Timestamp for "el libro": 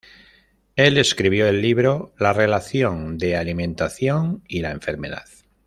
1.47-2.11